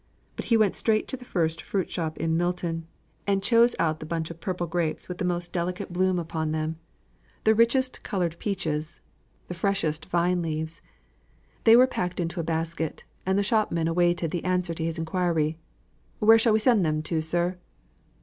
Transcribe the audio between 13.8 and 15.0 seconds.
awaited the answer to his